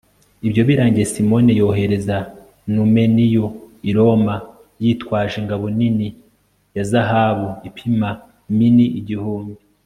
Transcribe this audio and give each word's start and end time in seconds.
ibyo 0.47 0.61
birangiye, 0.69 1.05
simoni 1.13 1.51
yohereza 1.59 2.17
numeniyo 2.73 3.45
i 3.89 3.91
roma 3.97 4.35
yitwaje 4.83 5.35
ingabo 5.41 5.65
nini 5.79 6.07
ya 6.75 6.83
zahabu 6.91 7.47
ipima 7.69 8.09
mini 8.57 8.85
igihumbi 9.01 9.55